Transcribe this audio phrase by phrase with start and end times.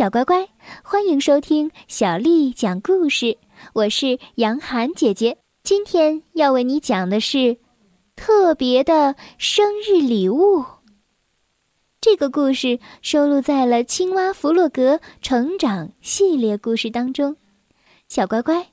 [0.00, 0.48] 小乖乖，
[0.82, 3.36] 欢迎收听小丽讲故事。
[3.74, 7.58] 我是杨涵姐姐，今天要为你讲的是
[8.16, 10.64] 特别的生日礼物。
[12.00, 17.36] 这个故事收录在了《青蛙弗洛格成长》系列故事当中。
[18.08, 18.68] 小乖乖，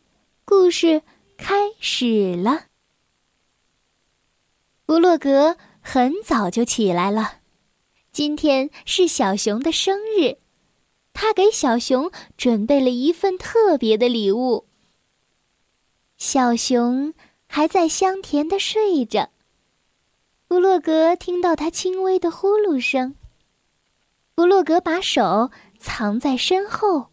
[0.46, 1.02] 故事
[1.38, 2.68] 开始了。
[4.86, 7.40] 弗洛格很早就起来了，
[8.14, 10.38] 今天是小熊的生日。
[11.20, 14.68] 他给小熊准备了一份特别的礼物。
[16.16, 17.16] 小熊
[17.48, 19.32] 还在香甜的睡着。
[20.48, 23.16] 弗洛格听到他轻微的呼噜声。
[24.36, 25.50] 弗洛格把手
[25.80, 27.08] 藏在身后，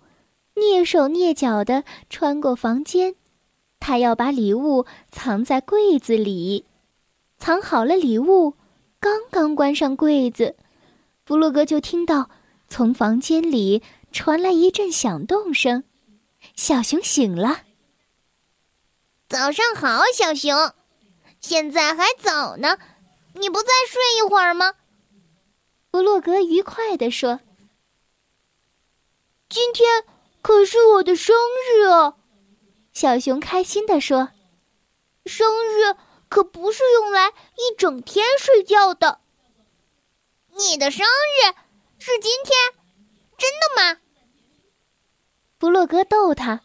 [0.54, 3.14] 蹑手蹑脚的穿过房间。
[3.80, 6.66] 他要把礼物藏在柜子里。
[7.38, 8.52] 藏好了礼物，
[9.00, 10.56] 刚刚关上柜子，
[11.24, 12.28] 弗洛格就听到。
[12.68, 15.84] 从房间里传来一阵响动声，
[16.56, 17.62] 小熊醒了。
[19.29, 20.73] 早上好，小熊，
[21.40, 22.79] 现在还早呢，
[23.35, 24.74] 你不再睡一会儿吗？
[25.90, 27.40] 弗洛格愉快地说
[29.48, 30.04] ：“今天
[30.42, 31.37] 可是我的生
[31.76, 32.16] 日啊！”
[32.92, 34.30] 小熊开心地说
[35.26, 35.96] ：“生日
[36.29, 39.20] 可不是用来一整天睡觉的。
[40.57, 41.54] 你的生日。”
[42.07, 42.55] 是今天，
[43.38, 43.99] 真的吗？
[45.59, 46.60] 弗洛格逗他。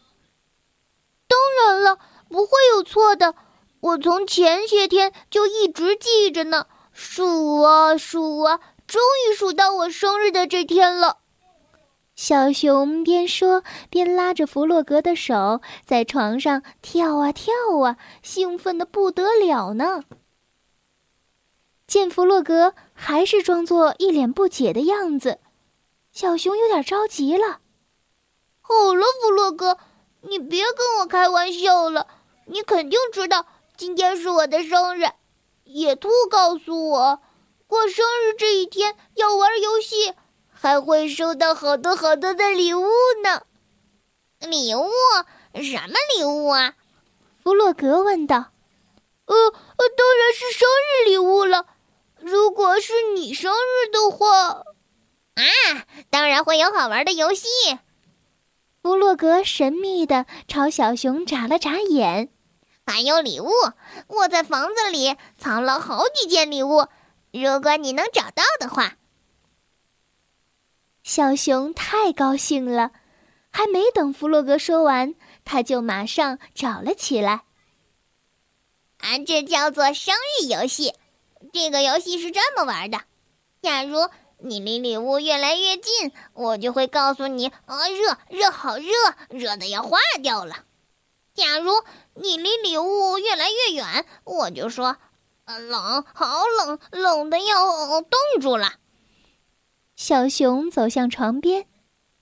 [1.26, 3.34] 当然了，不会有错的。
[3.80, 11.20] 我从前些天就一直记着呢，数啊数啊，终于数到我生日的这天了。
[12.14, 20.04] 小熊边说边拉着弗洛格的手，在床上跳啊跳啊，兴奋的不得了呢。
[21.90, 25.40] 见弗洛格还是装作一脸不解的样子，
[26.12, 27.58] 小熊有点着急了。
[28.60, 29.76] 好了，弗洛格，
[30.20, 32.06] 你别跟我开玩笑了。
[32.46, 33.44] 你肯定知道
[33.76, 35.06] 今天是我的生日。
[35.64, 37.20] 野兔告诉我，
[37.66, 40.14] 过生日这一天要玩游戏，
[40.48, 42.86] 还会收到好多好多的礼物
[43.24, 43.42] 呢。
[44.48, 44.88] 礼物？
[45.54, 46.74] 什么礼物啊？
[47.42, 48.52] 弗洛格问道。
[49.26, 51.66] 呃呃，当然是生日礼物了。
[52.20, 54.64] 如果是你生日的话，
[55.34, 55.44] 啊，
[56.10, 57.46] 当然会有好玩的游戏。
[58.82, 62.30] 弗洛格神秘的朝小熊眨了眨眼，
[62.86, 63.50] 还有礼物，
[64.06, 66.86] 我在房子里藏了好几件礼物，
[67.30, 68.96] 如果你能找到的话。
[71.02, 72.92] 小熊太高兴了，
[73.50, 75.14] 还没等弗洛格说完，
[75.44, 77.42] 他就马上找了起来。
[78.98, 80.94] 啊，这叫做生日游戏。
[81.52, 83.00] 这个游戏是这么玩的：
[83.62, 84.08] 假如
[84.38, 88.92] 你离礼物越来越近，我就会告诉你啊，热热好热，
[89.30, 90.54] 热的要化掉了；
[91.34, 91.72] 假如
[92.14, 94.96] 你离礼物越来越远，我就说，
[95.44, 98.74] 呃，冷，好冷，冷的要冻住了。
[99.96, 101.66] 小熊走向床边，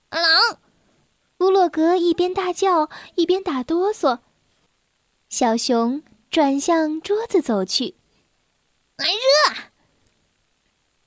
[0.09, 0.57] 冷。
[1.37, 4.19] 弗洛格一边大叫一边打哆嗦。
[5.29, 7.95] 小熊转向桌子走去。
[8.99, 9.61] 很热，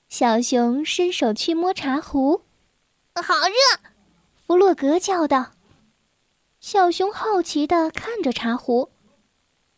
[0.09, 2.43] 小熊伸手去摸茶壶，
[3.15, 3.91] 好热！
[4.47, 5.53] 弗洛格叫道。
[6.59, 8.91] 小熊好奇的看着茶壶，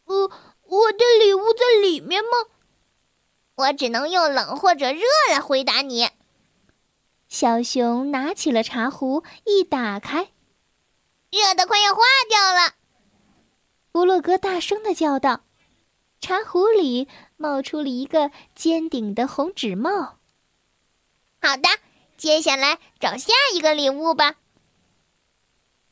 [0.05, 0.31] 呃，
[0.63, 2.31] 我的礼物在里面吗？
[3.57, 6.09] 我只能用冷或者热来回答你。
[7.29, 10.29] 小熊拿起了茶壶，一打开，
[11.33, 12.75] 热的快要化掉了。
[13.93, 15.41] 弗洛格大声的叫道。
[16.21, 17.07] 茶壶里
[17.37, 20.19] 冒出了一个尖顶的红纸帽。
[21.41, 21.69] 好的，
[22.17, 24.37] 接下来找下一个礼物吧。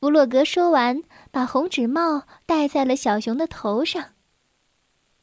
[0.01, 4.15] 弗洛格说完，把红纸帽戴在了小熊的头上。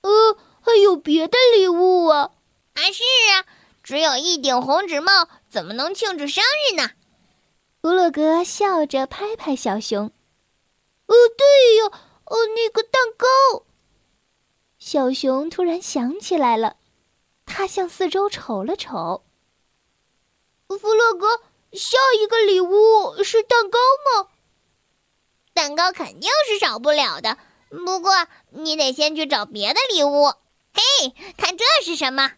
[0.02, 2.32] 呃，还有别的礼物啊？
[2.76, 3.04] 啊，是
[3.34, 3.46] 啊，
[3.84, 6.92] 只有一顶红纸帽，怎么能庆祝生日呢？
[7.82, 10.12] 弗洛格笑着拍拍小熊。
[11.08, 13.66] 呃，对呀，呃，那个蛋糕。
[14.80, 16.78] 小熊突然想起来了，
[17.46, 19.24] 他向四周瞅了瞅。
[20.70, 21.28] 弗洛格，
[21.74, 24.30] 下一个礼物是蛋糕吗？
[25.54, 27.38] 蛋糕肯定是少不了的，
[27.70, 30.34] 不过你得先去找别的礼物。
[30.74, 32.32] 嘿，看这是什么？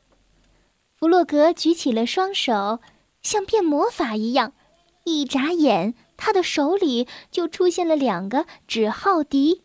[0.97, 2.79] 弗洛格举起了双手，
[3.21, 4.53] 像变魔法一样，
[5.03, 9.63] 一眨眼，他的手里就出现了两个纸号笛。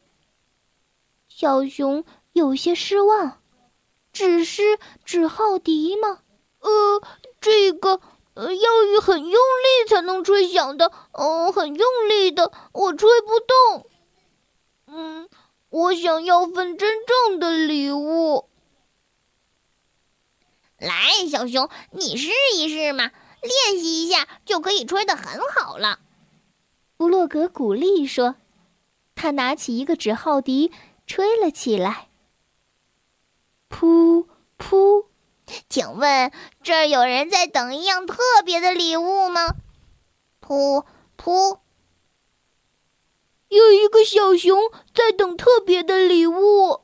[1.27, 2.05] 小熊。
[2.37, 3.41] 有些失望，
[4.13, 6.21] 只是纸号笛吗？
[6.61, 7.03] 呃，
[7.41, 7.99] 这个
[8.35, 10.93] 呃，要很用力才能吹响的。
[11.13, 13.91] 嗯，很用力的，我吹不动。
[14.87, 15.31] 嗯，
[15.71, 18.51] 我想要份真正的礼物。
[20.77, 26.01] 来，小熊，你试一试嘛，练习一下就可以吹得很好了。
[26.99, 28.35] 弗洛格鼓励说
[29.17, 30.71] ：“他拿起一个纸号笛，
[31.07, 32.06] 吹了起来。
[33.69, 34.27] 噗
[34.59, 35.07] 噗，
[35.69, 36.33] 请问
[36.63, 39.55] 这儿有人在等一样特别的礼物吗？
[40.41, 40.85] 噗
[41.17, 41.59] 噗，
[43.49, 46.81] 有一个小熊在等特别的礼物。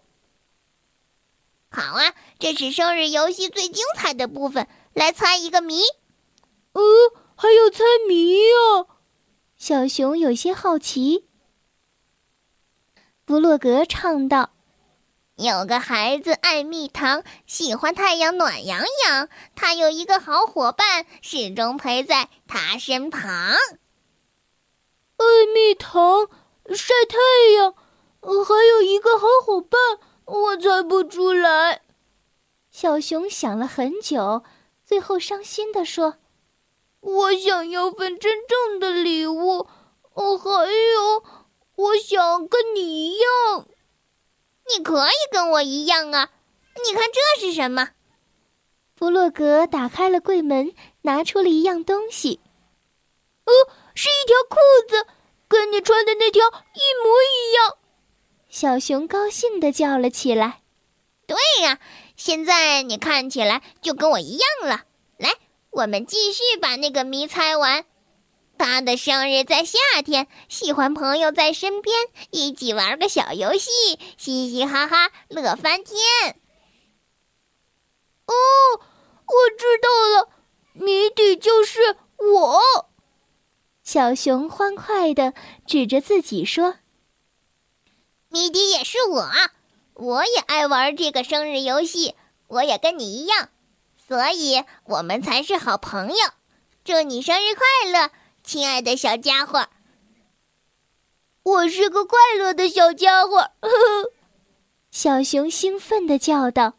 [1.70, 5.81] 好啊，这是生日游戏最精彩的部分，来猜一个谜。
[6.73, 6.82] 呃，
[7.34, 8.87] 还有猜谜呀？
[9.56, 11.29] 小熊有些好奇。
[13.25, 14.50] 弗洛格唱道
[15.43, 19.29] ：“有个孩子爱蜜糖，喜欢太阳暖洋洋。
[19.56, 23.23] 他有一个好伙伴，始终陪在他身旁。
[25.17, 26.29] 爱蜜糖，
[26.73, 27.19] 晒太
[27.56, 27.75] 阳，
[28.44, 29.81] 还有一个好伙伴，
[30.27, 31.83] 我猜不出来。”
[32.71, 34.44] 小熊想了很久，
[34.87, 36.19] 最后伤心地说。
[37.00, 39.67] 我想要份真正的礼物，
[40.15, 41.25] 哦，还有，
[41.75, 43.67] 我想跟你一样。
[44.69, 46.31] 你可以跟我一样啊！
[46.87, 47.91] 你看这是什么？
[48.97, 50.73] 弗洛格打开了柜门，
[51.03, 52.41] 拿出了一样东西。
[53.44, 53.53] 哦，
[53.94, 54.56] 是一条裤
[54.88, 55.06] 子，
[55.49, 57.76] 跟你穿的那条一模一样。
[58.49, 60.61] 小熊高兴地叫了起来
[61.26, 61.81] ：“对呀，
[62.17, 64.85] 现在你看起来就跟我一样了。”
[65.19, 65.35] 来
[65.70, 67.85] 我们继续把那个谜猜完。
[68.64, 71.97] 他的生日在夏天，喜欢朋友在身边，
[72.31, 73.69] 一起玩个小游戏，
[74.17, 75.97] 嘻嘻哈哈，乐翻天。
[78.26, 78.35] 哦，
[78.76, 80.29] 我知道了，
[80.75, 82.61] 谜底就是我。
[83.82, 85.35] 小熊欢快的
[85.67, 86.76] 指着自己说
[88.31, 89.29] ：“谜底也是我，
[89.94, 92.15] 我也爱玩这个生日游戏，
[92.47, 93.49] 我也跟你一样。”
[94.06, 96.17] 所以我们才是好朋友。
[96.85, 98.11] 祝你生日快乐，
[98.44, 99.67] 亲爱的小家伙！
[101.44, 103.37] 我是个快乐的小家伙。
[103.37, 104.11] 呵呵
[104.91, 106.75] 小熊兴奋地叫道。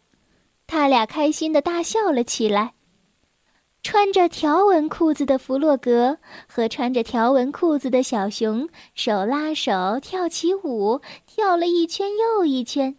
[0.68, 2.74] 他俩开心地大笑了起来。
[3.82, 6.18] 穿着条纹裤子的弗洛格
[6.48, 12.96] 和穿着条纹裤子的小熊手拉手跳起舞，跳了一圈又一圈。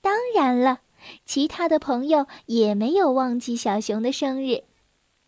[0.00, 0.80] 当然了。
[1.26, 4.64] 其他的朋友也没有忘记小熊的生日，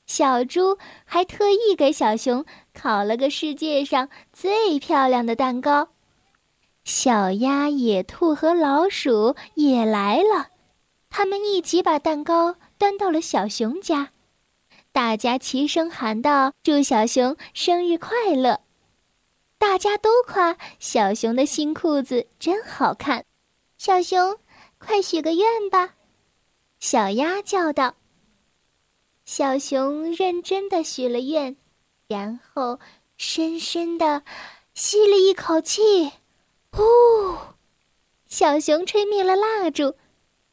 [0.06, 5.88] 小猪还特意给小熊烤了个世界上最漂亮的蛋糕。
[6.84, 10.48] 小鸭、野兔和老鼠也来了，
[11.10, 14.10] 他们一起把蛋糕端到了小熊家，
[14.92, 18.60] 大家齐声喊道：“祝小熊生日快乐！”
[19.58, 23.24] 大家都夸小熊的新裤子真好看，
[23.78, 24.38] 小熊。
[24.78, 25.94] 快许个愿吧，
[26.78, 27.94] 小鸭叫道。
[29.26, 31.56] 小熊认真的许了愿，
[32.06, 32.78] 然后
[33.16, 34.22] 深深的
[34.72, 36.12] 吸了一口气，
[36.70, 36.84] 呼！
[38.28, 39.96] 小熊吹灭了蜡烛，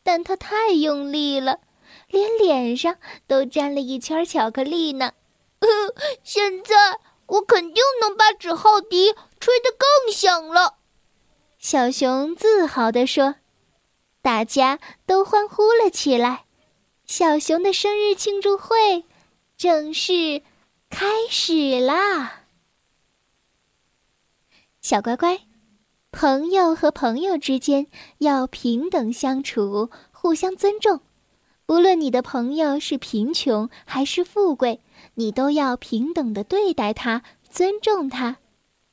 [0.02, 1.60] 但它太用力了，
[2.08, 2.98] 连脸上
[3.28, 5.14] 都沾了一圈巧克力呢。
[5.60, 5.68] 呃
[6.26, 10.80] 现在我肯定能把纸号笛吹得更响了，
[11.60, 13.36] 小熊自豪地说。
[14.24, 16.43] 大家都欢呼了起来，
[17.16, 19.06] 小熊的生日庆祝会
[19.56, 20.42] 正式
[20.90, 22.46] 开始啦！
[24.82, 25.42] 小乖乖，
[26.12, 27.86] 朋友和朋友之间
[28.18, 31.02] 要平等相处，互相尊重。
[31.68, 34.82] 无论你的朋友是贫穷还是富贵，
[35.14, 38.38] 你都要平等的对待他，尊重他，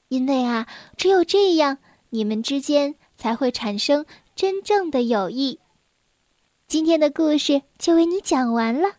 [0.09, 1.79] 因为啊，只有这样，
[2.11, 4.05] 你们之间才会产生。
[4.37, 5.59] 真正的友谊。
[6.71, 8.91] 今天的故事就为你讲完了。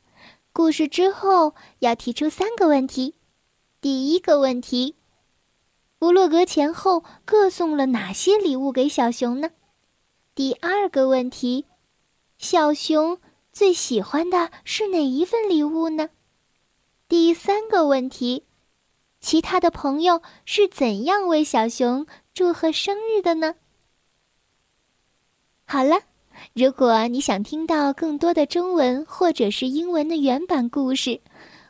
[0.52, 3.16] 故事之后要提出三个问题。
[3.80, 4.98] 第一个问题：
[5.98, 9.52] 弗洛格前后各送了哪些礼物给小熊呢？
[10.36, 11.66] 第二个问题：
[12.38, 13.22] 小熊
[13.54, 16.10] 最喜欢的是哪一份礼物呢？
[17.08, 18.44] 第三个问题：
[19.22, 23.56] 其他的朋友是怎样为小熊祝贺生日的呢？
[25.64, 26.02] 好了，
[26.54, 31.22] 如果你想听到更多的中文或者是英文的原版故事，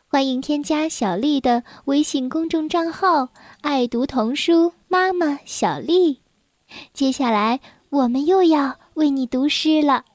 [0.07, 3.29] 欢迎添加小丽的微信公众账号
[3.61, 6.21] “爱读童书妈妈小丽”。
[6.93, 7.59] 接下来
[7.89, 10.05] 我们又要为你读诗了。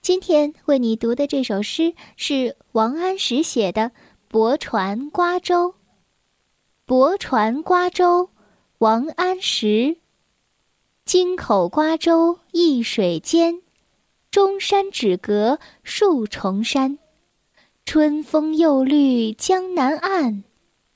[0.00, 3.82] 今天为你读的这首诗是王安石写的
[4.28, 5.74] 《泊船瓜洲。
[6.86, 8.30] 泊船瓜洲，
[8.78, 9.98] 王安石。
[11.04, 13.60] 京口瓜洲一水间，
[14.30, 16.98] 中山只隔数重山。
[17.86, 20.44] 春风又绿江南岸，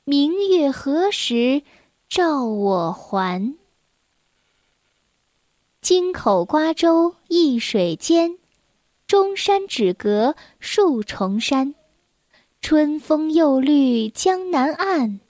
[0.05, 1.63] 明月何时
[2.07, 3.57] 照我还？
[5.81, 8.39] 京口瓜洲一水间，
[9.07, 11.75] 中山只隔数重山。
[12.61, 15.21] 春风又绿江南岸。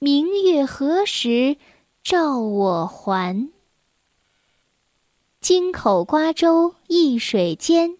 [0.00, 1.56] 明月何时
[2.02, 3.48] 照我还？
[5.44, 7.98] 京口瓜洲一水间，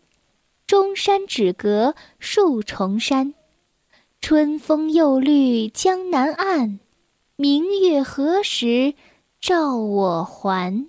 [0.67, 3.35] 钟山只隔数重山。
[4.19, 6.81] 春风又绿江南岸，
[7.37, 8.95] 明月何时
[9.43, 10.89] 照我还？